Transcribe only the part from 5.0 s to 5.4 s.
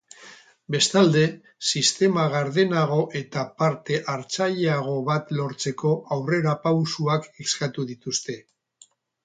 bat